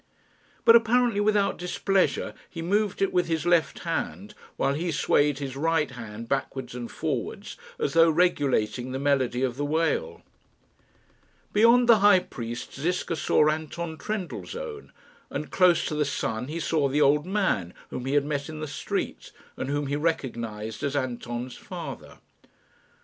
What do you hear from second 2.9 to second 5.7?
it with his left hand, while he swayed his